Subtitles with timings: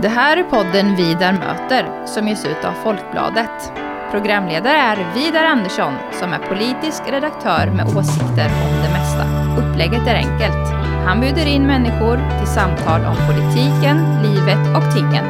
[0.00, 3.72] Det här är podden Vidar möter som ges ut av Folkbladet.
[4.10, 9.24] Programledare är Vidar Andersson som är politisk redaktör med åsikter om det mesta.
[9.58, 10.68] Upplägget är enkelt.
[11.06, 15.24] Han bjuder in människor till samtal om politiken, livet och tingen.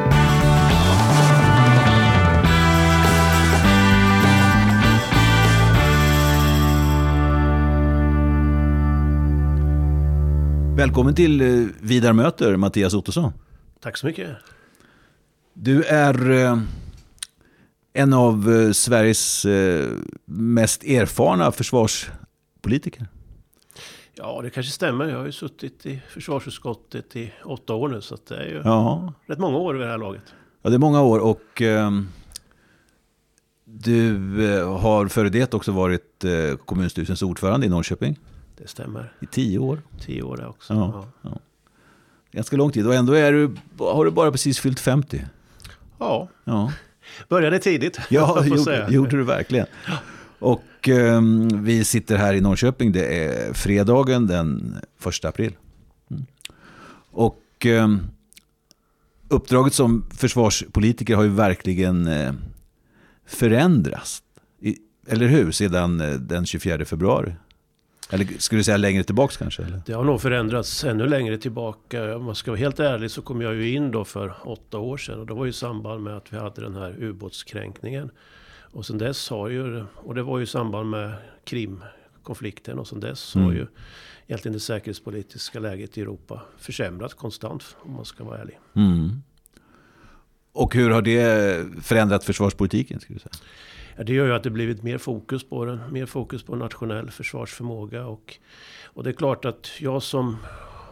[10.77, 13.33] Välkommen till eh, Vidar möter, Mattias Ottosson.
[13.81, 14.52] Tack så mycket.
[15.53, 16.59] Du är eh,
[17.93, 19.89] en av eh, Sveriges eh,
[20.25, 23.07] mest erfarna försvarspolitiker.
[24.15, 25.05] Ja, det kanske stämmer.
[25.09, 29.13] Jag har ju suttit i försvarsutskottet i åtta år nu, så det är ju Ja,
[29.25, 30.21] rätt många år vid det här laget.
[30.61, 31.61] ja det är många år och
[33.65, 34.15] du
[34.63, 36.25] har före det också varit
[36.65, 38.19] kommunstyrelsens ordförande i Norrköping
[38.57, 39.13] Det stämmer.
[39.21, 39.81] i tio år.
[40.01, 40.73] Tio år där också.
[40.73, 41.05] Ja.
[41.21, 41.39] Ja.
[42.31, 45.25] Ganska lång tid och ändå är du, har du bara precis fyllt 50.
[46.03, 46.73] Ja, Ja.
[47.29, 47.99] började tidigt.
[48.09, 49.65] Ja, gjorde, gjorde du verkligen.
[50.39, 52.91] Och ehm, vi sitter här i Norrköping.
[52.91, 54.75] Det är fredagen den
[55.19, 55.55] 1 april.
[56.11, 56.25] Mm.
[57.11, 57.99] Och ehm,
[59.27, 62.33] uppdraget som försvarspolitiker har ju verkligen eh,
[63.27, 64.23] förändrats.
[64.61, 64.77] I,
[65.07, 65.51] eller hur?
[65.51, 67.33] Sedan eh, den 24 februari.
[68.09, 69.63] Eller skulle du säga längre tillbaks kanske?
[69.63, 69.81] Eller?
[69.85, 72.15] Det har nog förändrats ännu längre tillbaka.
[72.15, 74.97] Om man ska vara helt ärlig så kom jag ju in då för åtta år
[74.97, 75.19] sedan.
[75.19, 78.09] Och det var ju i samband med att vi hade den här ubåtskränkningen.
[78.71, 81.11] Och sen dess har ju, och det var ju i samband med
[81.45, 82.79] Krimkonflikten.
[82.79, 83.47] Och sen dess Mm.
[83.47, 83.67] har ju
[84.27, 87.75] egentligen det säkerhetspolitiska läget i Europa försämrats konstant.
[87.79, 88.59] Om man ska vara ärlig.
[88.75, 89.23] Mm.
[90.53, 92.99] Och hur har det förändrat försvarspolitiken?
[92.99, 93.45] Skulle du säga?
[93.97, 95.79] Ja, det gör ju att det blivit mer fokus på den.
[95.91, 98.05] Mer fokus på nationell försvarsförmåga.
[98.05, 98.37] Och,
[98.85, 100.37] och det är klart att jag som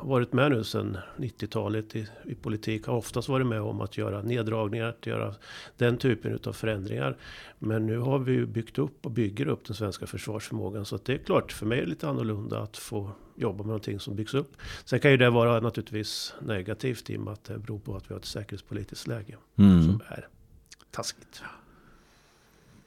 [0.04, 4.22] varit med nu sedan 90-talet i, i politik har oftast varit med om att göra
[4.22, 5.36] neddragningar, att göra
[5.78, 7.18] den typen av förändringar.
[7.60, 10.86] Men nu har vi ju byggt upp och bygger upp den svenska försvarsförmågan.
[10.86, 14.00] Så det är klart, för mig är det lite annorlunda att få jobba med någonting
[14.00, 14.52] som byggs upp.
[14.86, 18.10] Sen kan ju det vara naturligtvis negativt i och med att det beror på att
[18.10, 19.84] vi har ett säkerhetspolitiskt läge Mm.
[19.84, 20.28] som är
[20.92, 21.42] taskigt.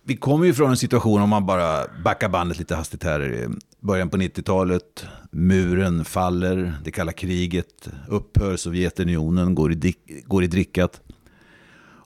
[0.02, 3.48] Vi kommer ju från en situation, om man bara backar bandet lite hastigt här,
[3.84, 9.94] början på 90-talet, muren faller, det kalla kriget upphör, Sovjetunionen går i,
[10.26, 11.00] går i drickat.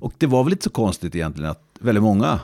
[0.00, 2.40] Och det var väl inte så konstigt egentligen att väldigt många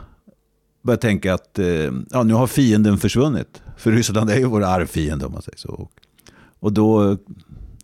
[0.82, 3.62] började tänka att eh, ja, nu har fienden försvunnit.
[3.76, 5.68] För Ryssland är ju vår arvfiende om man säger så.
[5.68, 5.92] Och,
[6.60, 7.18] och då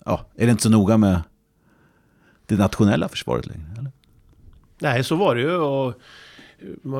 [0.04, 1.22] ja, är det inte så noga med
[2.46, 3.66] det nationella försvaret längre.
[3.78, 3.92] Eller?
[4.78, 5.56] Nej, så var det ju.
[5.56, 5.94] Och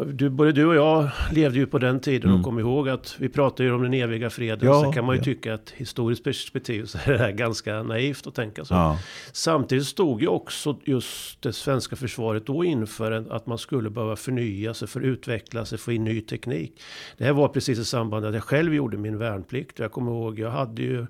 [0.06, 2.40] du, både du och jag levde ju på den tiden Mm.
[2.40, 4.68] och kom ihåg att vi pratar ju om den eviga freden.
[4.68, 5.24] Ja, Sen kan man ju ja.
[5.24, 8.74] tycka att historiskt perspektiv så är det här ganska naivt att tänka så.
[8.74, 8.98] Ja.
[9.32, 14.16] Samtidigt stod ju också just det svenska försvaret då inför en, att man skulle behöva
[14.16, 16.82] förnya sig, för utveckla sig, få in ny teknik.
[17.16, 19.78] Det här var precis i samband med att jag själv gjorde min värnplikt.
[19.78, 21.06] Jag kommer ihåg, jag hade ju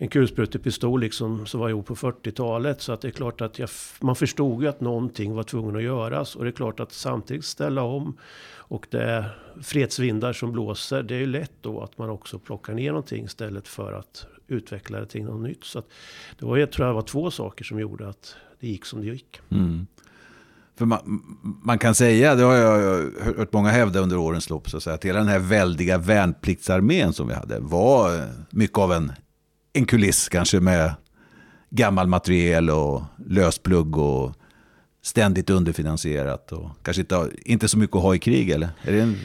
[0.00, 2.80] en kulsprutepistol liksom som var gjord på 40-talet.
[2.80, 3.68] Så att det är klart att jag,
[4.00, 6.36] man förstod ju att någonting var tvungen att göras.
[6.36, 8.16] Och det är klart att samtidigt ställa om
[8.54, 11.02] och det är fredsvindar som blåser.
[11.02, 15.00] Det är ju lätt då att man också plockar ner någonting istället för att utveckla
[15.00, 15.64] det till något nytt.
[15.64, 15.86] Så att
[16.38, 19.06] det var, jag tror jag var två saker som gjorde att det gick som det
[19.06, 19.40] gick.
[19.50, 19.86] Mm.
[20.76, 21.22] För man,
[21.64, 24.94] man kan säga, det har jag hört många hävda under årens lopp, så att, säga,
[24.94, 29.12] att hela den här väldiga värnpliktsarmén som vi hade var mycket av en,
[29.78, 30.94] en kuliss kanske med
[31.70, 34.34] gammal materiel och lösplugg och
[35.08, 38.68] ständigt underfinansierat och kanske inte, inte så mycket att ha i krig eller?
[38.82, 39.16] Är det en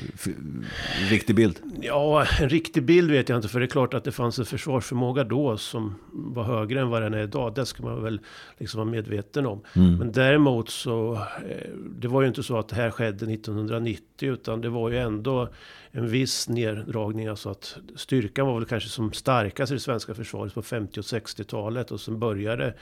[1.09, 1.59] riktig bild?
[1.81, 3.47] Ja, en riktig bild vet jag inte.
[3.47, 7.01] För det är klart att det fanns en försvarsförmåga då som var högre än vad
[7.01, 7.55] den är idag.
[7.55, 8.19] Det ska man väl
[8.57, 9.61] liksom vara medveten om.
[9.75, 9.97] Mm.
[9.97, 11.69] Men däremot så, eh,
[11.99, 14.31] det var ju inte så att det här skedde 1990.
[14.31, 15.49] Utan det var ju ändå
[15.91, 17.27] en viss neddragning.
[17.27, 21.05] Alltså att styrkan var väl kanske som starkast i det svenska försvaret på 50 och
[21.05, 21.91] 60-talet.
[21.91, 22.73] Och sen började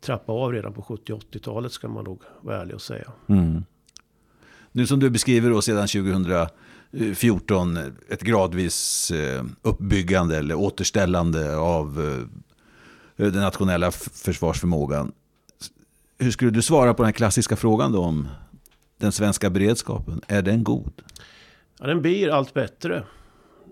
[0.00, 3.12] trappa av redan på 70 och 80-talet ska man nog vara ärlig och säga.
[3.26, 3.64] Mm.
[4.72, 7.78] Nu som du beskriver då sedan 2014
[8.08, 12.00] ett gradvis eh, uppbyggande eller återställande av
[13.16, 15.12] eh, den nationella försvarsförmågan.
[16.18, 18.28] Hur skulle du svara på den klassiska frågan då om
[18.98, 20.20] den svenska beredskapen?
[20.26, 20.92] Är den god?
[21.78, 23.04] Ja, den blir allt bättre.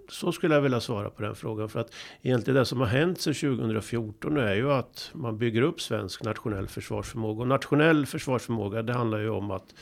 [0.08, 1.68] Så skulle jag vilja svara på den frågan.
[1.68, 5.80] För att egentligen det som har hänt sedan 2014 är ju att man bygger upp
[5.80, 7.40] svensk nationell försvarsförmåga.
[7.40, 9.74] Och nationell försvarsförmåga det handlar ju om att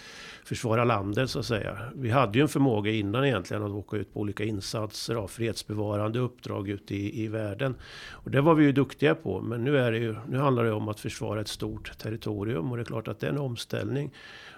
[0.44, 1.78] försvara landet så att säga.
[1.94, 6.18] Vi hade ju en förmåga innan egentligen att åka ut på olika insatser av fredsbevarande
[6.18, 7.74] uppdrag ute i, i världen.
[8.10, 9.40] Och det var vi ju duktiga på.
[9.40, 12.70] Men nu, är det ju, nu handlar det om att försvara ett stort territorium.
[12.70, 14.10] Och det är klart att det är en omställning.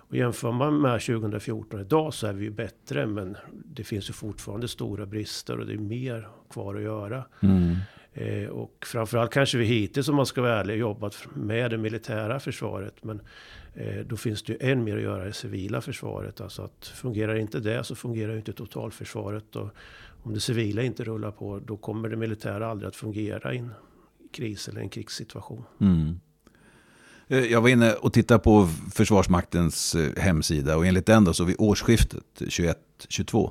[0.09, 3.07] Och jämför man med 2014 idag så är vi ju bättre.
[3.07, 7.25] Men det finns ju fortfarande stora brister och det är mer kvar att göra.
[7.41, 7.77] Mm.
[8.13, 12.41] Eh, och framförallt kanske vi hittills, om man ska vara ärlig, jobbat med det militära
[12.41, 13.05] försvaret.
[13.05, 13.21] Men
[13.75, 16.41] eh, då finns det ju än mer att göra i det civila försvaret.
[16.41, 19.57] Alltså att fungerar inte det så fungerar ju inte totalförsvaret.
[19.57, 19.69] Och
[20.23, 23.71] om det civila inte rullar på, då kommer det militära aldrig att fungera i en
[24.33, 25.65] kris eller en krigssituation.
[25.81, 26.21] Mm.
[27.29, 31.45] Eh, jag var inne och tittade på Försvarsmaktens eh, hemsida och enligt den då så
[31.45, 33.51] vid årsskiftet 21-22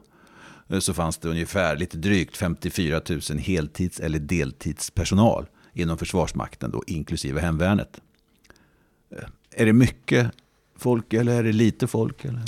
[0.70, 6.84] eh, så fanns det ungefär lite drygt 54 000 heltids eller deltidspersonal inom Försvarsmakten då
[6.88, 8.02] inklusive hemvärnet.
[9.52, 10.32] Är det mycket
[10.78, 12.26] folk eller är det lite folk?
[12.26, 12.42] Eller?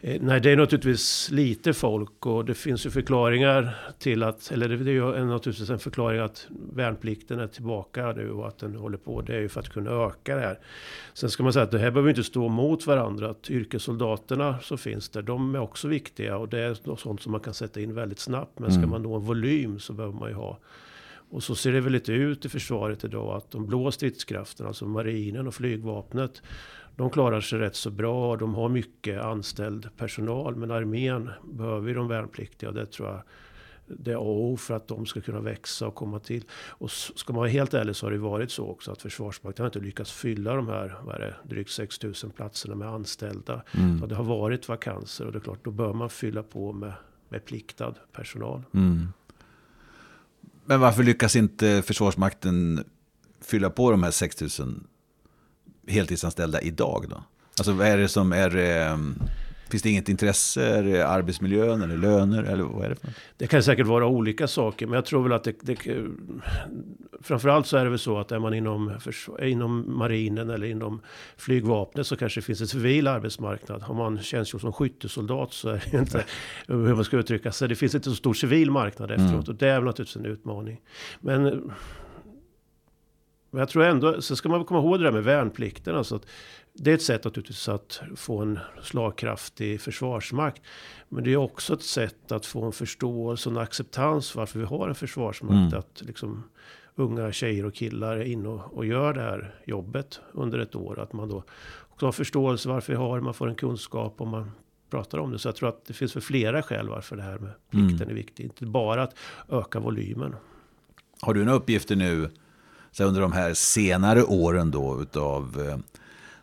[0.00, 4.68] Eh, nej, det är naturligtvis lite folk och det finns ju förklaringar till att, eller
[4.68, 8.98] det är ju naturligtvis en förklaring att värnplikten är tillbaka nu och att den håller
[8.98, 9.20] på.
[9.20, 10.58] Det är ju för att kunna öka det här.
[11.14, 13.30] Sen ska man säga att det här behöver inte stå mot varandra.
[13.30, 17.40] Att yrkessoldaterna som finns där, de är också viktiga och det är sånt som man
[17.40, 18.58] kan sätta in väldigt snabbt.
[18.58, 18.90] Men ska mm.
[18.90, 20.58] man nå en volym så behöver man ju ha
[21.30, 24.86] och så ser det väl lite ut i försvaret idag att de blå stridskrafterna, alltså
[24.86, 26.42] marinen och flygvapnet,
[26.98, 28.36] de klarar sig rätt så bra.
[28.36, 30.56] De har mycket anställd personal.
[30.56, 32.72] Men armén behöver ju de värnpliktiga.
[32.72, 33.22] Det tror jag
[33.86, 36.44] det är A och O för att de ska kunna växa och komma till.
[36.68, 39.68] Och ska man vara helt ärlig så har det varit så också att Försvarsmakten har
[39.68, 43.62] inte lyckats fylla de här vad är det, drygt 6 000 platserna med anställda.
[43.72, 44.00] Mm.
[44.00, 46.92] Så det har varit vakanser och det är klart då bör man fylla på med,
[47.28, 48.62] med pliktad personal.
[48.74, 49.08] Mm.
[50.64, 52.84] Men varför lyckas inte Försvarsmakten
[53.40, 54.80] fylla på de här 6 000
[55.88, 57.22] heltidsanställda idag då?
[57.58, 58.56] Alltså vad är det som är...
[58.56, 58.98] Eh,
[59.70, 60.66] finns det inget intresse?
[60.66, 62.42] Är det arbetsmiljön eller löner?
[62.42, 63.10] Eller vad är det, för?
[63.36, 64.86] det kan säkert vara olika saker.
[64.86, 65.76] Men jag tror väl att det, det...
[67.22, 68.98] Framförallt så är det väl så att är man inom,
[69.42, 71.00] inom marinen eller inom
[71.36, 73.82] flygvapnet så kanske det finns en civil arbetsmarknad.
[73.82, 76.24] Har man tjänstgjort som skyttesoldat så är det inte,
[76.66, 79.30] hur man ska uttrycka sig, det finns inte så stor civil marknad efteråt.
[79.30, 79.44] Mm.
[79.48, 80.80] Och det är väl naturligtvis en utmaning.
[81.20, 81.70] Men
[83.50, 85.96] men jag tror ändå, så ska man komma ihåg det där med värnplikten.
[85.96, 86.26] Alltså att
[86.72, 90.62] det är ett sätt naturligtvis att få en slagkraftig försvarsmakt.
[91.08, 94.64] Men det är också ett sätt att få en förståelse och en acceptans varför vi
[94.64, 95.72] har en försvarsmakt.
[95.72, 95.78] Mm.
[95.78, 96.44] Att liksom
[96.94, 101.00] unga tjejer och killar är inne och, och, gör det här jobbet under ett år.
[101.00, 101.44] Att man då
[101.88, 104.50] också har förståelse varför vi har det, man får en kunskap och man
[104.90, 105.38] pratar om det.
[105.38, 108.10] Så jag tror att det finns för flera skäl varför det här med plikten mm.
[108.10, 108.44] är viktigt.
[108.44, 109.14] Inte bara att
[109.48, 110.34] öka volymen.
[111.20, 112.30] Har du några uppgifter nu
[112.92, 115.78] så under de här senare åren då utav, eh,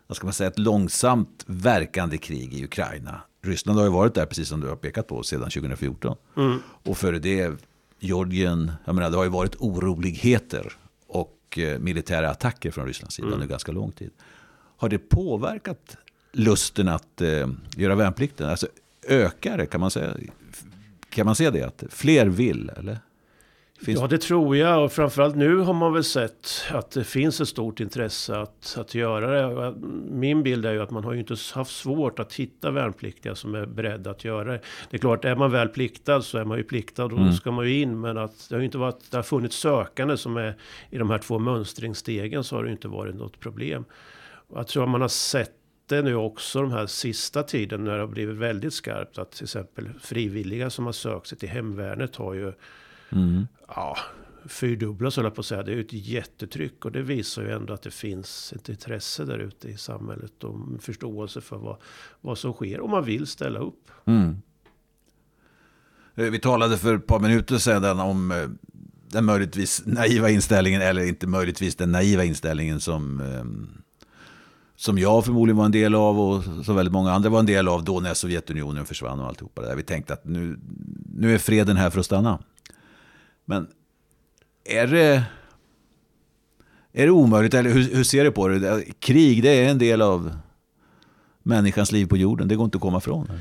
[0.08, 3.22] vad ska man säga, ett långsamt verkande krig i Ukraina.
[3.42, 6.18] Ryssland har ju varit där, precis som du har pekat på, sedan 2014.
[6.38, 6.60] Mm.
[6.84, 7.52] Och före det,
[8.00, 10.74] Georgien, jag menar, det har ju varit oroligheter
[11.08, 13.34] och eh, militära attacker från Rysslands sida mm.
[13.34, 14.12] under ganska lång tid.
[14.78, 15.98] Har det påverkat
[16.32, 18.50] lusten att eh, göra värnplikten?
[18.50, 18.68] Alltså
[19.08, 20.18] ökar det, kan man säga?
[21.10, 22.72] Kan man se det, att fler vill?
[22.78, 23.00] Eller?
[23.86, 24.00] Finns...
[24.00, 24.84] Ja, det tror jag.
[24.84, 28.96] Och framförallt nu har man väl sett att det finns ett stort intresse att, att
[28.96, 29.76] göra det.
[30.10, 33.56] Min bild är ju att man har ju inte haft svårt att hitta värnpliktiga som
[33.56, 34.60] är beredda att göra det.
[34.90, 37.26] Det är klart, är man väl pliktad så är man ju pliktad och mm.
[37.26, 38.00] då ska man ju in.
[38.00, 40.56] Men att det har ju inte varit, det har funnits sökande som är
[40.90, 43.86] i de här två mönstringsstegen så har det ju inte varit något problem.
[44.48, 45.52] Och jag tror att man har sett
[45.88, 49.18] det nu också de här sista tiden när det har blivit väldigt skarpt.
[49.18, 52.54] Att till exempel frivilliga som har sökt sig till hemvärnet har ju
[53.12, 53.48] Mm.
[53.68, 53.98] Ja,
[54.46, 55.64] fyrdubblas höll jag på att säga.
[55.64, 59.26] Det är ju ett jättetryck och det visar ju ändå att det finns ett intresse
[59.26, 61.78] där ute i samhället och förståelse för vad,
[62.22, 63.92] vad som sker och man vill ställa upp.
[64.06, 64.42] Mm.
[66.16, 68.38] Eh, vi talade för ett par minuter sedan om eh,
[69.10, 73.68] den möjligtvis naiva inställningen, eller inte möjligtvis den naiva inställningen som, ehm,
[74.76, 77.68] som jag förmodligen var en del av och som väldigt många andra var en del
[77.68, 79.76] av då när Sovjetunionen försvann och alltihopa det där.
[79.76, 80.60] Vi tänkte att nu,
[81.16, 82.40] nu är freden här för att stanna.
[83.46, 83.68] Men
[84.64, 85.24] är det,
[86.94, 88.84] är det omöjligt, eller hur, hur ser du på det?
[89.00, 90.38] Krig, det är en del av
[91.44, 92.48] människans liv på jorden.
[92.48, 93.32] Det går inte att komma ifrån.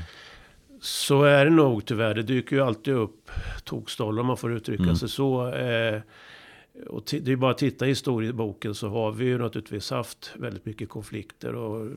[0.81, 2.13] Så är det nog tyvärr.
[2.13, 3.31] Det dyker ju alltid upp
[3.63, 4.95] tokstollar om man får uttrycka mm.
[4.95, 5.53] sig så.
[5.53, 6.01] Eh,
[6.87, 10.65] och det är bara att titta i historieboken så har vi ju naturligtvis haft väldigt
[10.65, 11.55] mycket konflikter.
[11.55, 11.91] Och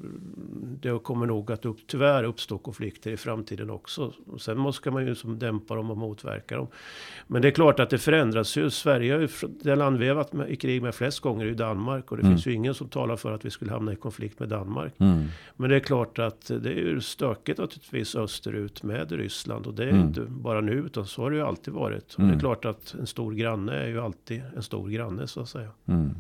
[0.80, 4.12] det kommer nog att upp, tyvärr uppstå konflikter i framtiden också.
[4.26, 6.66] Och sen måste man ju som dämpa dem och motverka dem.
[7.26, 8.70] Men det är klart att det förändras ju.
[8.70, 9.28] Sverige är ju
[9.62, 12.10] det land vi har varit med, i krig med flest gånger i Danmark.
[12.10, 12.32] Och det mm.
[12.32, 14.92] finns ju ingen som talar för att vi skulle hamna i konflikt med Danmark.
[14.98, 15.24] Mm.
[15.56, 19.66] Men det är klart att det är ju stökigt naturligtvis österut med Ryssland.
[19.66, 20.06] Och det är mm.
[20.06, 22.14] inte bara nu utan så har det ju alltid varit.
[22.14, 22.40] Och det är mm.
[22.40, 25.70] klart att en stor granne är ju alltid en stor granne så att säga.
[25.86, 26.14] Mm.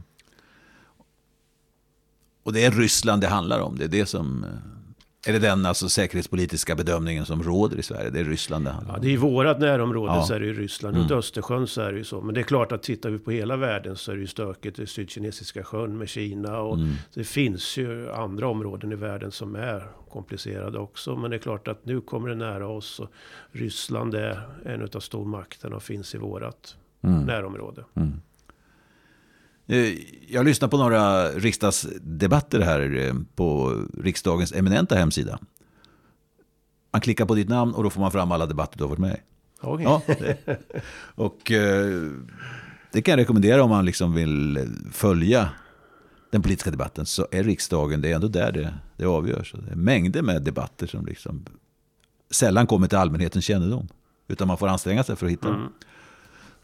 [2.42, 3.78] Och det är Ryssland det handlar om.
[3.78, 4.44] Det är det som...
[4.44, 4.50] Eh,
[5.26, 8.10] är det den alltså, säkerhetspolitiska bedömningen som råder i Sverige?
[8.10, 8.96] Det är Ryssland det handlar om?
[8.96, 10.22] Ja, det är i vårat närområde ja.
[10.22, 10.96] så är det ju Ryssland.
[10.96, 11.08] Mm.
[11.08, 12.20] Runt Östersjön så är det ju så.
[12.20, 14.78] Men det är klart att tittar vi på hela världen så är det ju stökigt
[14.78, 16.60] i Sydkinesiska sjön med Kina.
[16.60, 16.94] Och mm.
[17.14, 21.16] Det finns ju andra områden i världen som är komplicerade också.
[21.16, 23.00] Men det är klart att nu kommer det nära oss.
[23.00, 23.10] Och
[23.52, 27.22] Ryssland är en av stormakterna och finns i vårat mm.
[27.22, 27.84] närområde.
[27.94, 28.20] Mm.
[29.68, 29.94] Eh,
[30.28, 35.38] jag lyssnar på några riksdagsdebatter här eh, på riksdagens eminenta hemsida.
[36.92, 38.98] Man klickar på ditt namn och då får man fram alla debatter du har varit
[38.98, 39.20] med i.
[39.66, 39.84] Okay.
[39.84, 40.02] Ja,
[41.14, 42.10] och eh,
[42.92, 45.50] det kan jag rekommendera om man liksom vill följa
[46.30, 47.06] den politiska debatten.
[47.06, 49.54] Så är riksdagen, det är ändå där det, det avgörs.
[49.66, 51.44] Det är mängder med debatter som liksom
[52.30, 53.88] sällan kommer till allmänhetens kännedom.
[54.28, 55.60] Utan man får anstränga sig för att hitta mm.
[55.60, 55.72] dem.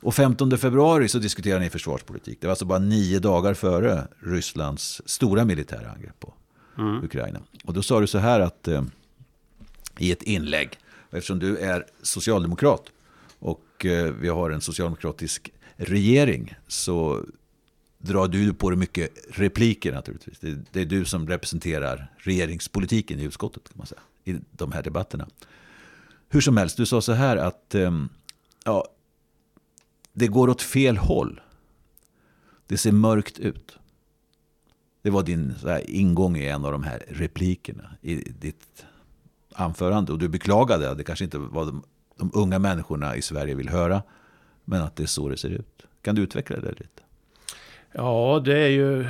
[0.05, 2.41] Och 15 februari så diskuterade ni försvarspolitik.
[2.41, 6.35] Det var alltså bara nio dagar före Rysslands stora militära angrepp på
[6.79, 7.05] mm.
[7.05, 7.41] Ukraina.
[7.65, 8.83] Och då sa du så här att eh,
[9.99, 10.79] i ett inlägg,
[11.11, 12.83] eftersom du är socialdemokrat
[13.39, 17.25] och eh, vi har en socialdemokratisk regering så
[17.99, 20.39] drar du på dig mycket repliker naturligtvis.
[20.39, 24.83] Det, det, är du som representerar regeringspolitiken i utskottet kan man säga, i de här
[24.83, 25.29] debatterna.
[26.29, 27.91] Hur som helst, du sa så här att eh,
[28.65, 28.89] ja,
[30.15, 31.41] det går åt fel håll.
[32.67, 33.79] Det ser mörkt ut.
[35.03, 35.55] Det var din
[35.87, 38.87] ingång i en av de här replikerna i ditt
[39.53, 40.13] anförande.
[40.13, 41.83] Och du beklagade att det kanske inte var de,
[42.17, 44.03] de unga människorna i Sverige vill höra.
[44.65, 45.87] Men att det är så det ser ut.
[46.03, 47.03] Kan du utveckla det lite?
[47.93, 49.07] Ja, det är ju...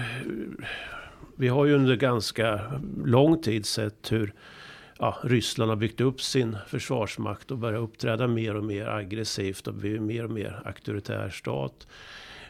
[1.37, 4.35] Vi har ju under ganska lång tid sett hur
[5.05, 9.75] ja, Ryssland har byggt upp sin försvarsmakt och börjat uppträda mer och mer aggressivt och
[9.75, 11.87] blir mer och mer auktoritär stat.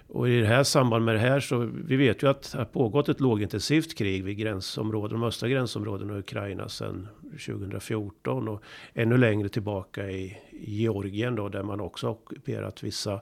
[0.08, 2.64] Och i det här samband med det här så, vi vet ju att det har
[2.64, 7.08] pågått ett lågintensivt krig vid gränsområden, de östra gränsområdena i Ukraina sedan
[7.46, 8.62] 2014 och
[8.94, 13.20] ännu längre tillbaka i Georgien då, där man också ockuperat vissa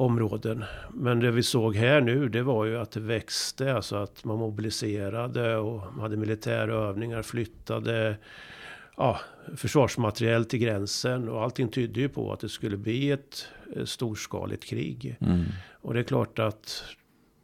[0.00, 0.64] områden.
[0.94, 4.38] Men det vi såg här nu, det var ju att det växte, alltså att man
[4.38, 8.16] mobiliserade och hade militärövningar, flyttade
[8.96, 9.20] ja,
[9.56, 13.48] försvarsmateriel till gränsen och allting tydde ju på att det skulle bli ett
[13.84, 15.16] storskaligt krig.
[15.20, 15.44] Mm.
[15.72, 16.84] Och det är klart att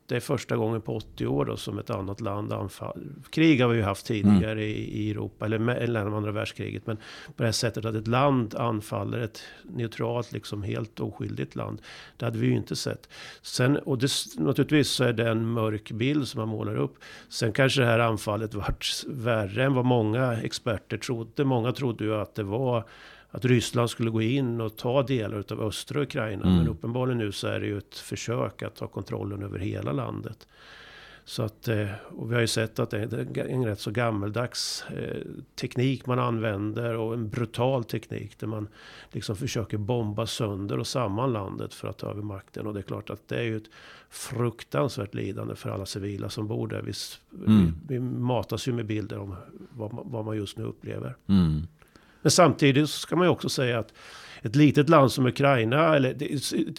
[0.07, 3.07] det är första gången på 80 år då som ett annat land anfaller.
[3.31, 4.65] Krig har vi ju haft tidigare mm.
[4.65, 6.87] i, i, Europa, eller, eller andra världskriget.
[6.87, 11.83] Men på det här sättet att ett land anfaller ett neutralt, liksom helt oskyldigt land.
[12.17, 13.09] Det hade vi ju inte sett.
[13.43, 16.95] Sen, och det, naturligtvis så är det en mörk bild som man målar upp.
[17.29, 21.45] Sen kanske det här anfallet vart värre än vad många experter trodde.
[21.45, 22.85] Många trodde ju att det var
[23.37, 26.45] att Ryssland skulle gå in och ta delar av östra Ukraina.
[26.45, 26.57] Mm.
[26.57, 30.49] Men uppenbarligen nu så är det ju ett försök att ta kontrollen över hela landet.
[31.25, 34.85] Så att, eh, och vi har ju sett att det är en rätt så gammeldags
[34.97, 35.23] eh,
[35.61, 38.69] teknik man använder och en brutal teknik där man
[39.13, 42.67] liksom försöker bomba sönder och samman landet för att ta över makten.
[42.67, 43.71] Och det är klart att det är ju ett
[44.11, 46.83] fruktansvärt lidande för alla civila som bor där.
[46.83, 46.93] Vi,
[47.47, 47.75] mm.
[47.89, 49.35] vi, vi matas ju med bilder om
[49.71, 51.17] vad, vad man just nu upplever.
[51.27, 51.63] Mm.
[52.27, 53.93] Men samtidigt så ska man ju också säga att
[54.43, 56.17] ett litet land som Ukraina, eller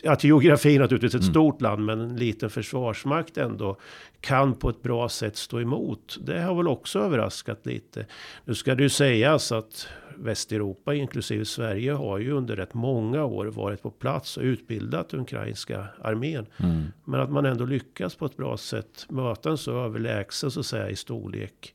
[0.06, 1.34] att geografin naturligtvis ett mm.
[1.34, 3.78] stort land, men en liten försvarsmakt ändå
[4.22, 6.18] kan på ett bra sätt stå emot.
[6.22, 8.06] Det har väl också överraskat lite.
[8.46, 13.46] Nu ska det ju sägas att Västeuropa, inklusive Sverige, har ju under rätt många år
[13.46, 16.46] varit på plats och utbildat den ukrainska armén.
[16.58, 16.84] Mm.
[17.06, 20.66] Men att man ändå lyckas på ett bra sätt möta en så överlägsen så att
[20.66, 21.74] säga i storlek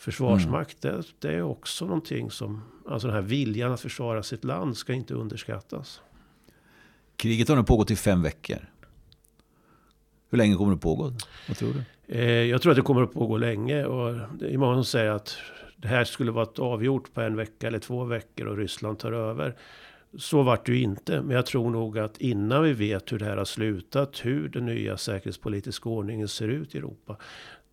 [0.00, 0.96] försvarsmakt, mm.
[0.96, 4.92] det, det, är också någonting som, alltså den här viljan att försvara sitt land ska
[4.92, 6.00] inte underskattas.
[7.16, 8.58] Kriget har nu pågått i fem veckor.
[10.30, 11.12] Hur länge kommer det pågå?
[11.48, 12.14] Vad tror du?
[12.14, 13.84] Eh, jag tror att det kommer att pågå länge.
[13.84, 15.36] Och det är många som säger att
[15.76, 19.56] det här skulle vara avgjort på en vecka eller två veckor och Ryssland tar över.
[20.18, 21.22] Så vart det ju inte.
[21.22, 24.66] Men jag tror nog att innan vi vet hur det här har slutat, hur den
[24.66, 27.16] nya säkerhetspolitiska ordningen ser ut i Europa.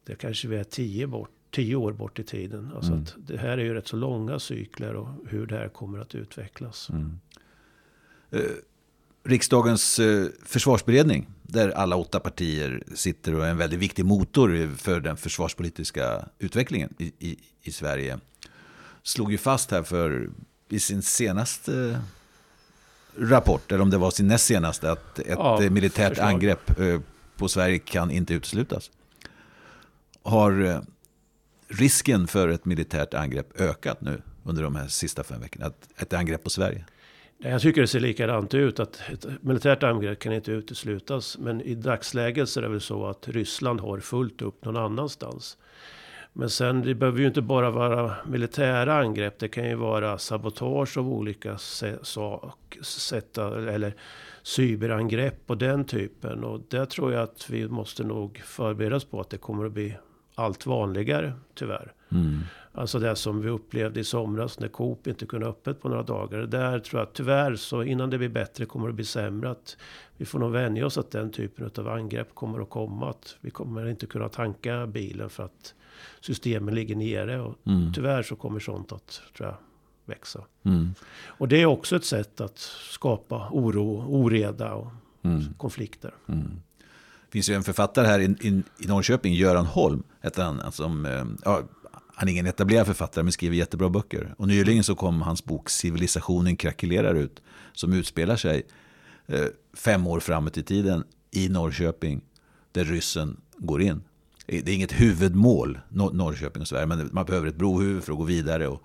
[0.06, 2.72] Det kanske vi är tio bort tio år bort i tiden.
[2.76, 3.04] Alltså mm.
[3.04, 6.16] att det här är ju rätt så långa cykler och hur det här kommer att
[6.16, 6.90] utvecklas.
[6.90, 7.20] Mm.
[8.34, 8.42] Uh,
[9.24, 15.00] riksdagens eh, försvarsberedning, där alla åtta partier sitter och är en väldigt viktig motor för
[15.00, 18.20] den försvarspolitiska utvecklingen i, i, i Sverige,
[19.04, 20.30] slog ju fast här för
[20.70, 22.02] i sin senaste
[23.18, 26.30] rapport, eller om det var sin näst senaste, att ett ja, militärt förslag.
[26.30, 27.00] angrepp eh,
[27.38, 28.92] på Sverige kan inte uteslutas.
[30.24, 30.82] Har eh,
[31.68, 35.72] risken för ett militärt angrepp ökat nu under de här sista fem veckorna?
[35.98, 36.86] Ett angrepp på Sverige?
[37.38, 38.80] Jag tycker det ser likadant ut.
[38.80, 41.38] Att ett militärt angrepp kan inte uteslutas.
[41.38, 45.58] Men i dagsläget så är det väl så att Ryssland har fullt upp någon annanstans.
[46.34, 49.40] Men sen det behöver ju inte bara vara militära angrepp.
[49.40, 51.58] Det kan ju vara sabotage av olika
[52.82, 53.38] sätt.
[53.38, 53.96] Eller
[54.44, 56.44] cyberangrepp och den typen.
[56.44, 59.72] Och där tror jag att vi måste nog förbereda oss på att det kommer att
[59.72, 59.98] bli
[60.38, 61.94] allt vanligare tyvärr.
[62.12, 62.40] Mm.
[62.72, 66.40] Alltså det som vi upplevde i somras när Coop inte kunde öppet på några dagar.
[66.40, 69.50] Där tror jag tyvärr så innan det blir bättre kommer det bli sämre.
[69.50, 69.78] Att
[70.18, 73.10] vi får nog vänja oss att den typen av angrepp kommer att komma.
[73.10, 75.74] Att vi kommer inte kunna tanka bilen för att
[76.22, 77.42] systemen ligger nere.
[77.42, 77.94] Och mm.
[77.94, 79.58] tyvärr så kommer sånt att tror jag,
[80.06, 80.44] växa.
[80.64, 80.94] Mm.
[81.26, 82.58] Och det är också ett sätt att
[82.92, 84.92] skapa oro, oreda och
[85.22, 85.54] mm.
[85.58, 86.14] konflikter.
[86.28, 86.52] Mm.
[87.28, 91.06] Det finns ju en författare här i, i, i Norrköping, Göran Holm, heter han, som
[91.06, 91.62] eh, ja,
[92.18, 94.36] han är ingen etablerad författare men skriver jättebra böcker.
[94.38, 97.42] Och nyligen så kom hans bok Civilisationen krackelerar ut.
[97.74, 98.68] Som utspelar sig
[99.26, 102.22] eh, fem år framåt i tiden i Norrköping.
[102.72, 104.04] Där ryssen går in.
[104.46, 106.86] Det är inget huvudmål, Norrköping och Sverige.
[106.86, 108.68] Men man behöver ett brohuvud för att gå vidare.
[108.68, 108.84] Och,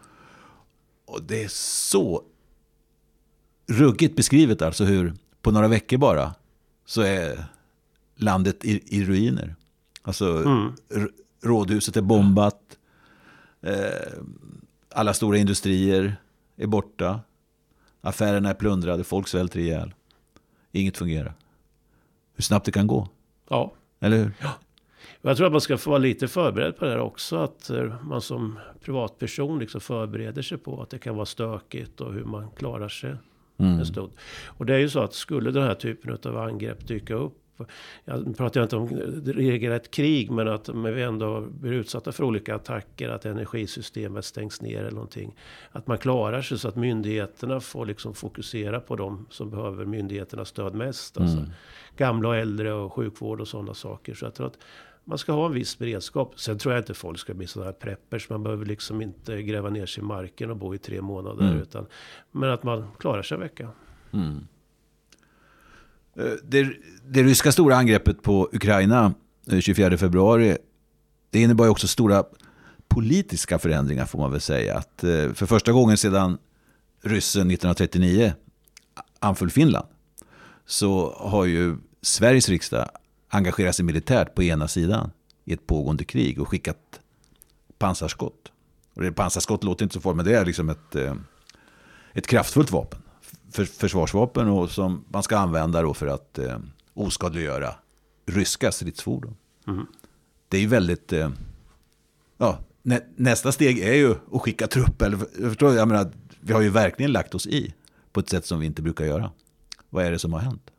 [1.06, 2.22] och det är så
[3.66, 6.34] ruggigt beskrivet alltså hur på några veckor bara
[6.86, 7.44] så är
[8.22, 9.56] landet i, i ruiner.
[10.02, 10.72] Alltså mm.
[11.42, 12.78] rådhuset är bombat.
[13.60, 14.22] Eh,
[14.94, 16.16] alla stora industrier
[16.56, 17.20] är borta.
[18.00, 19.94] Affärerna är plundrade, folk svälter ihjäl.
[20.72, 21.34] Inget fungerar.
[22.34, 23.08] Hur snabbt det kan gå.
[23.48, 23.72] Ja.
[24.00, 24.32] Eller hur?
[24.40, 24.50] Ja.
[25.22, 27.36] Jag tror att man ska få vara lite förberedd på det här också.
[27.36, 32.12] Att eh, man som privatperson liksom förbereder sig på att det kan vara stökigt och
[32.12, 33.14] hur man klarar sig
[33.58, 33.78] mm.
[33.78, 34.12] en stund.
[34.46, 37.41] Och det är ju så att skulle den här typen av angrepp dyka upp
[38.04, 38.88] jag pratar inte om
[39.24, 44.80] regelrätt krig, men att vi ändå blir utsatta för olika attacker, att energisystemet stängs ner
[44.80, 45.36] eller någonting.
[45.70, 50.48] Att man klarar sig så att myndigheterna får liksom fokusera på de som behöver myndigheternas
[50.48, 51.18] stöd mest.
[51.18, 51.50] Alltså mm.
[51.96, 54.14] gamla och äldre och sjukvård och sådana saker.
[54.14, 54.58] Så jag tror att
[55.04, 56.40] man ska ha en viss beredskap.
[56.40, 58.30] Sen tror jag inte folk ska bli sådana här preppers.
[58.30, 61.44] Man behöver liksom inte gräva ner sig i marken och bo i tre månader.
[61.44, 61.62] Mm.
[61.62, 61.86] Utan,
[62.30, 63.68] men att man klarar sig en vecka.
[64.12, 64.46] Mm.
[66.16, 66.72] Eh, det,
[67.08, 69.14] det ryska stora angreppet på Ukraina
[69.50, 70.56] eh, 24 februari
[71.30, 72.24] det innebar också stora
[72.88, 74.76] politiska förändringar får man väl säga.
[74.78, 76.38] Att eh, för första gången sedan
[77.02, 78.32] ryssen 1939
[79.18, 79.86] anföll Finland
[80.66, 82.88] så har ju Sveriges riksdag
[83.28, 85.10] engagerat sig militärt på ena sidan
[85.44, 87.00] i ett pågående krig och skickat
[87.78, 88.52] pansarskott.
[88.94, 90.96] Och det, pansarskott låter inte så farligt, men det är liksom ett,
[92.12, 93.01] ett kraftfullt vapen
[93.52, 96.58] för, försvarsvapen och som man ska använda då för att eh,
[96.94, 97.74] oskadliggöra
[98.26, 99.36] ryska stridsfordon.
[99.66, 99.86] Mm.
[100.48, 101.12] Det är ju väldigt...
[101.12, 101.30] Eh,
[102.38, 105.02] ja, nä, nästa steg är ju att skicka trupp.
[105.02, 107.74] Eller, förstår, jag menar, vi har ju verkligen lagt oss i
[108.12, 109.30] på ett sätt som vi inte brukar göra.
[109.90, 110.70] Vad är det som har hänt?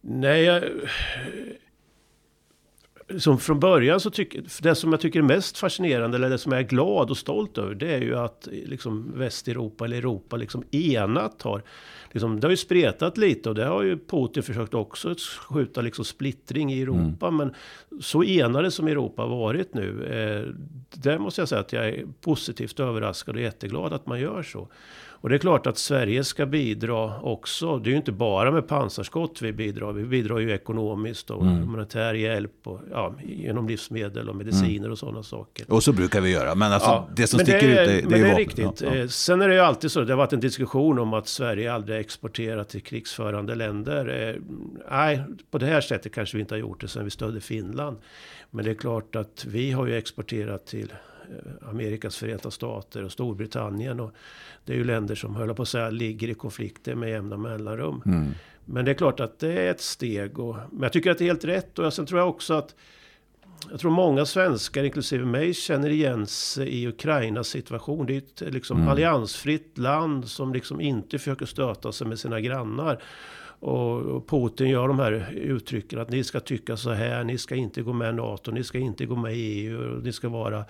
[0.00, 0.64] Nej, jag,
[3.18, 6.52] som från början så tycker, det som jag tycker är mest fascinerande, eller det som
[6.52, 10.64] jag är glad och stolt över, det är ju att liksom Västeuropa eller Europa liksom
[10.70, 11.62] enat har,
[12.12, 15.14] liksom, det har ju spretat lite och det har ju Putin försökt också
[15.48, 17.26] skjuta liksom splittring i Europa.
[17.26, 17.36] Mm.
[17.36, 17.54] Men
[18.02, 20.54] så enade som Europa har varit nu, eh,
[20.94, 24.68] där måste jag säga att jag är positivt överraskad och jätteglad att man gör så.
[25.26, 27.78] Och det är klart att Sverige ska bidra också.
[27.78, 29.92] Det är ju inte bara med pansarskott vi bidrar.
[29.92, 31.58] Vi bidrar ju ekonomiskt och mm.
[31.58, 34.92] humanitär hjälp och ja, genom livsmedel och mediciner mm.
[34.92, 35.72] och sådana saker.
[35.72, 36.54] Och så brukar vi göra.
[36.54, 38.36] Men alltså, ja, det som sticker det är, ut, det, det är, det är vapen.
[38.36, 38.80] riktigt.
[38.80, 38.94] Ja.
[38.94, 41.72] Eh, sen är det ju alltid så, det har varit en diskussion om att Sverige
[41.72, 44.28] aldrig exporterar till krigsförande länder.
[44.28, 44.42] Eh,
[44.90, 47.96] nej, på det här sättet kanske vi inte har gjort det sen vi stödde Finland.
[48.50, 50.92] Men det är klart att vi har ju exporterat till
[51.30, 54.00] Eh, Amerikas förenta stater och Storbritannien.
[54.00, 54.12] Och
[54.64, 58.02] det är ju länder som, höll på att säga, ligger i konflikter med jämna mellanrum.
[58.06, 58.34] Mm.
[58.68, 60.38] Men det är klart att det är ett steg.
[60.38, 61.78] Och, men jag tycker att det är helt rätt.
[61.78, 62.74] Och sen tror jag också att
[63.70, 68.06] jag tror många svenskar, inklusive mig, känner igen sig i Ukrainas situation.
[68.06, 68.88] Det är ett liksom, mm.
[68.88, 73.02] alliansfritt land som liksom inte försöker stöta sig med sina grannar.
[73.60, 77.82] Och Putin gör de här uttrycken att ni ska tycka så här, ni ska inte
[77.82, 80.64] gå med i NATO, ni ska inte gå med i EU, ni ska vara...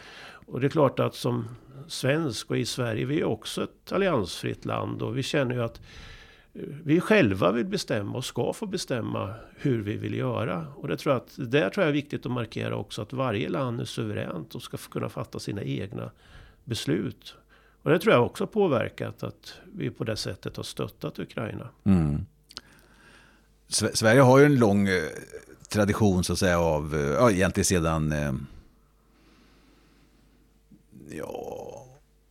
[0.46, 1.48] Och det är klart att som
[1.88, 5.80] svensk och i Sverige, vi är också ett alliansfritt land och vi känner ju att
[6.85, 10.66] vi själva vill bestämma och ska få bestämma hur vi vill göra.
[10.77, 13.49] Och det tror jag att, där tror jag är viktigt att markera också att varje
[13.49, 16.11] land är suveränt och ska kunna fatta sina egna
[16.64, 17.35] beslut.
[17.83, 21.69] Och det tror jag också påverkat att vi på det sättet har stöttat Ukraina.
[21.85, 22.27] Mm.
[23.69, 25.03] Sverige har ju en lång eh,
[25.69, 28.33] tradition så att säga av, eh, ja egentligen sedan eh,
[31.11, 31.87] ja,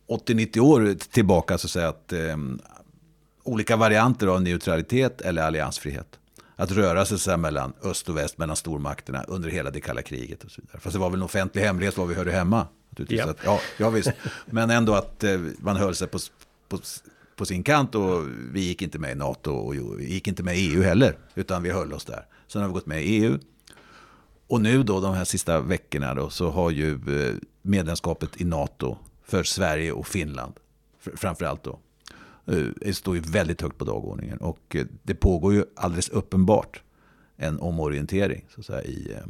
[0.08, 2.12] 80-90 år tillbaka så att säga att
[3.48, 6.18] olika varianter av neutralitet eller alliansfrihet.
[6.56, 10.44] Att röra sig så mellan öst och väst, mellan stormakterna under hela det kalla kriget
[10.44, 10.80] och så vidare.
[10.80, 12.66] Fast det var väl en offentlig hemlighet var vi hörde hemma.
[13.08, 13.30] Ja.
[13.30, 14.10] Att, ja, ja, visst.
[14.46, 16.18] Men ändå att eh, man höll sig på,
[16.68, 16.78] på,
[17.36, 20.56] på, sin kant och vi gick inte med i NATO och vi gick inte med
[20.56, 21.16] i EU heller.
[21.34, 22.26] Utan vi höll oss där.
[22.46, 23.38] Sen har vi gått med i EU.
[24.46, 28.98] Och nu då de här sista veckorna då, så har ju eh, medlemskapet i NATO
[29.24, 30.52] för Sverige och Finland
[31.14, 31.78] framförallt då
[32.92, 34.38] står ju väldigt högt på dagordningen.
[34.38, 36.82] Och eh, det pågår ju alldeles uppenbart
[37.36, 38.44] en omorientering.
[38.54, 39.26] Så att säga, i, eh,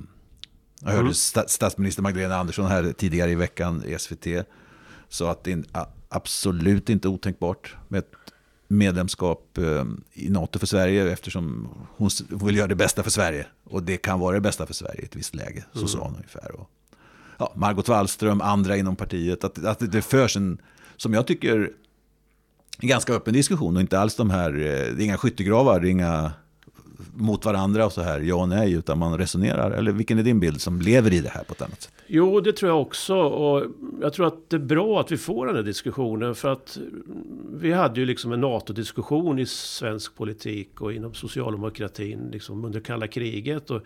[0.80, 1.14] jag hörde mm.
[1.46, 4.26] statsminister Magdalena Andersson här tidigare i veckan i SVT.
[5.08, 5.64] Så att det är
[6.08, 8.12] absolut inte otänkbart med ett
[8.68, 13.46] medlemskap eh, i NATO för Sverige eftersom hon vill göra det bästa för Sverige.
[13.64, 15.64] Och det kan vara det bästa för Sverige i ett visst läge.
[15.72, 15.88] Så mm.
[15.88, 16.52] sa hon ungefär.
[16.52, 16.70] Och,
[17.38, 19.44] ja, Margot Wallström, andra inom partiet.
[19.44, 20.58] Att, att det förs en,
[20.96, 21.72] som jag tycker,
[22.78, 25.88] en ganska öppen diskussion och inte alls de här, eh, det är inga skyttegravar, det
[25.88, 26.32] är inga
[27.16, 29.70] mot varandra och så här, ja och nej, utan man resonerar.
[29.70, 31.92] Eller vilken är din bild som lever i det här på ett annat sätt?
[32.06, 33.16] Jo, det tror jag också.
[33.16, 33.64] Och
[34.00, 36.34] jag tror att det är bra att vi får den här diskussionen.
[36.34, 36.78] För att
[37.52, 43.06] vi hade ju liksom en NATO-diskussion i svensk politik och inom socialdemokratin liksom under kalla
[43.06, 43.70] kriget.
[43.70, 43.82] Och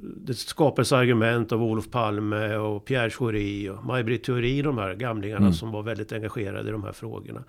[0.00, 5.40] det skapades argument av Olof Palme och Pierre Schori och Maj-Britt Theorin, de här gamlingarna
[5.40, 5.52] mm.
[5.52, 7.44] som var väldigt engagerade i de här frågorna.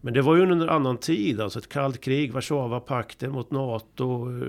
[0.00, 4.28] Men det var ju under en annan tid, alltså ett kallt krig, Warszawapakten mot NATO,
[4.30, 4.48] eh,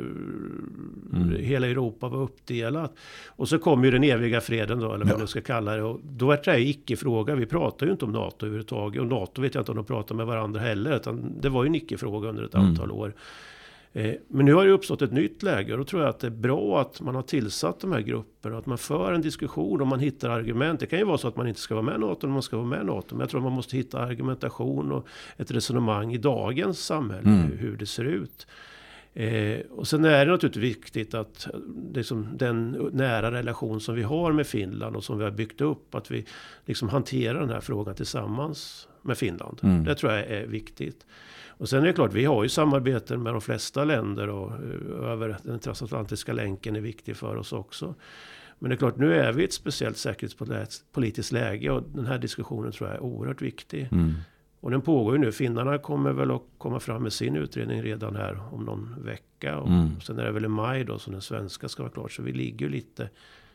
[1.22, 1.36] mm.
[1.40, 2.96] hela Europa var uppdelat.
[3.28, 5.18] Och så kom ju den eviga freden då, eller vad ja.
[5.18, 5.84] man ska kalla det.
[5.84, 9.02] Och då är det icke-fråga, vi pratar ju inte om NATO överhuvudtaget.
[9.02, 11.68] Och NATO vet jag inte om de pratar med varandra heller, utan det var ju
[11.68, 12.68] en icke-fråga under ett mm.
[12.68, 13.14] antal år.
[13.98, 16.28] Eh, men nu har det uppstått ett nytt läge och då tror jag att det
[16.28, 18.56] är bra att man har tillsatt de här grupperna.
[18.56, 20.80] och Att man för en diskussion och man hittar argument.
[20.80, 22.42] Det kan ju vara så att man inte ska vara med i NATO, men man
[22.42, 23.08] ska vara med i NATO.
[23.16, 25.08] Men jag tror att man måste hitta argumentation och
[25.38, 27.58] ett resonemang i dagens samhälle, mm.
[27.58, 28.48] hur det ser ut.
[29.20, 31.48] Eh, och sen är det naturligtvis viktigt att
[31.94, 35.96] liksom, den nära relation som vi har med Finland och som vi har byggt upp,
[35.96, 36.26] att vi
[36.66, 39.60] liksom hanterar den här frågan tillsammans med Finland.
[39.64, 39.84] Mm.
[39.84, 41.06] Det tror jag är viktigt.
[41.48, 45.12] Och sen är det klart, vi har ju samarbeten med de flesta länder och eh,
[45.12, 47.96] över den transatlantiska länken är viktig för oss också.
[48.60, 52.18] Men det är klart, nu är vi i ett speciellt säkerhetspolitiskt läge och den här
[52.18, 53.90] diskussionen tror jag är oerhört viktig.
[53.92, 54.14] Mm.
[54.60, 55.32] Och den pågår ju nu.
[55.32, 59.58] Finnarna kommer väl att komma fram med sin utredning redan här om någon vecka.
[59.58, 60.02] Och mm.
[60.02, 62.08] sen är det väl i maj då som den svenska ska vara klar.
[62.08, 63.10] Så vi ligger ju lite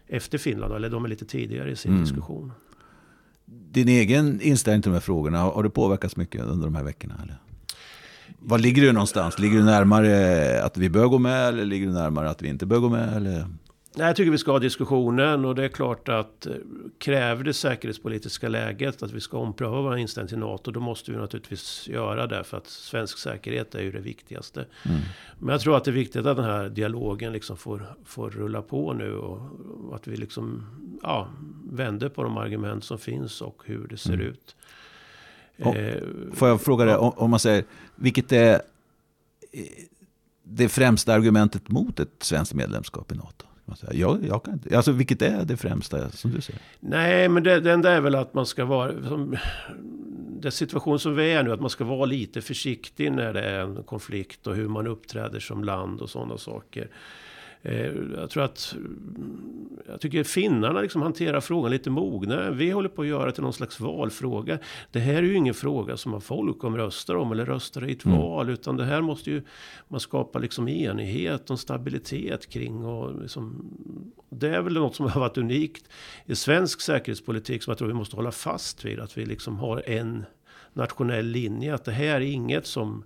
[0.07, 2.05] efter Finland, eller de är lite tidigare i sin mm.
[2.05, 2.53] diskussion.
[3.45, 7.15] Din egen inställning till de här frågorna, har det påverkats mycket under de här veckorna?
[7.23, 7.37] Eller?
[8.39, 9.39] Var ligger du någonstans?
[9.39, 12.67] Ligger du närmare att vi bör gå med eller ligger du närmare att vi inte
[12.67, 13.17] bör gå med?
[13.17, 13.47] Eller?
[13.95, 16.53] Nej, jag tycker vi ska ha diskussionen och det är klart att eh,
[16.99, 21.17] kräver det säkerhetspolitiska läget att vi ska ompröva vår inställning till NATO, då måste vi
[21.17, 24.67] naturligtvis göra det för att svensk säkerhet är ju det viktigaste.
[24.83, 25.01] Mm.
[25.39, 28.63] Men jag tror att det är viktigt att den här dialogen liksom får, får rulla
[28.63, 30.67] på nu och att vi liksom
[31.03, 31.29] ja,
[31.71, 34.27] vänder på de argument som finns och hur det ser mm.
[34.27, 34.57] ut.
[35.57, 36.03] Eh,
[36.33, 37.65] får jag fråga dig, om man säger,
[37.97, 38.63] vilket är
[40.43, 43.47] det främsta argumentet mot ett svenskt medlemskap i NATO?
[43.93, 44.77] Jag, jag kan inte.
[44.77, 46.63] Alltså, vilket är det främsta som du säger?
[46.81, 48.93] Nej, men det, det enda är väl att man ska vara...
[49.09, 49.37] Som,
[50.43, 53.61] den situation som vi är nu, att man ska vara lite försiktig när det är
[53.61, 56.89] en konflikt och hur man uppträder som land och sådana saker.
[57.63, 58.77] Eh, jag tror att
[59.87, 62.51] jag tycker finnarna liksom hanterar frågan lite mognare.
[62.51, 64.59] Vi håller på att göra till någon slags valfråga.
[64.91, 68.19] Det här är ju ingen fråga som man folkomröstar om eller röstar i ett mm.
[68.19, 68.51] val.
[68.51, 69.43] Utan det här måste ju
[69.89, 72.85] man skapa liksom enighet och stabilitet kring.
[72.85, 73.73] Och liksom,
[74.31, 75.89] det är väl något som har varit unikt
[76.27, 79.01] i svensk säkerhetspolitik som jag tror vi måste hålla fast vid.
[79.01, 80.25] Att vi liksom har en
[80.73, 81.75] nationell linje.
[81.75, 83.05] Att det här är inget som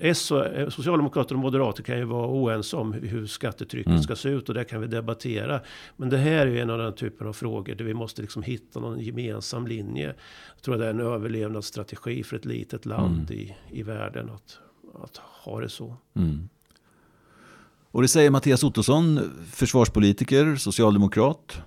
[0.00, 4.02] S och, Socialdemokrater och Moderater kan ju vara oense om hur skattetrycket mm.
[4.02, 5.60] ska se ut och det kan vi debattera.
[5.96, 8.42] Men det här är ju en av den typen av frågor där vi måste liksom
[8.42, 10.06] hitta någon gemensam linje.
[10.54, 13.32] Jag tror att det är en överlevnadsstrategi för ett litet land mm.
[13.32, 14.58] i, i världen att,
[15.04, 15.96] att ha det så.
[16.14, 16.48] Mm.
[17.90, 19.20] Och det säger Mattias Ottosson,
[19.52, 21.62] försvarspolitiker, socialdemokrat,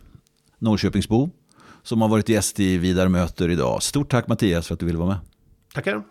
[0.57, 1.29] Norrköpingsbo,
[1.83, 3.83] som har varit gäst i Vidar möter idag.
[3.83, 5.17] Stort tack Mattias för att du ville vara med.
[5.73, 6.03] Tackar.